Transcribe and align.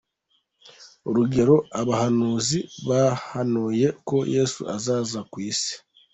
Urugero, 1.07 1.55
Abahanuzi 1.81 2.59
bahanuye 2.87 3.87
ko 4.07 4.17
Yesu 4.35 4.61
azaza 4.75 5.19
ku 5.31 5.37
isi. 5.51 5.73